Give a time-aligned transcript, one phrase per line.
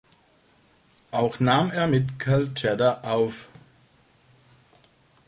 [1.11, 3.49] Auch nahm er mit Cal Tjader auf.